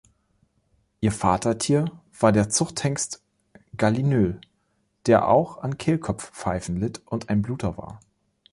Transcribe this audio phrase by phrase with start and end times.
[1.01, 1.85] Ihr Vatertier
[2.19, 3.21] war der Zuchthengst
[3.77, 4.41] Gallinule,
[5.05, 7.99] der auch an Kehlkopfpfeifen litt und ein Bluter war.